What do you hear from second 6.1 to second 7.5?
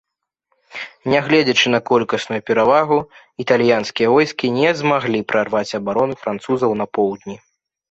французаў на поўдні.